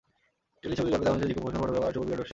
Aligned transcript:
টেলিছবির 0.61 0.91
গল্পে 0.93 1.03
দেখানো 1.05 1.15
হয়েছে 1.19 1.29
জিকো 1.29 1.41
প্রফেশনাল 1.43 1.61
ফটোগ্রাফার 1.63 1.85
আর 1.89 1.93
শুভ 1.95 2.03
বিরাট 2.03 2.17
ব্যবসায়ী। 2.19 2.29